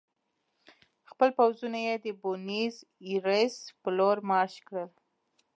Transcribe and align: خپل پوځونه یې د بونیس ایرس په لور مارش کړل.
خپل 1.09 1.29
پوځونه 1.37 1.79
یې 1.87 1.95
د 2.05 2.05
بونیس 2.21 2.75
ایرس 3.07 3.55
په 3.81 3.89
لور 3.97 4.17
مارش 4.29 4.55
کړل. 4.67 4.89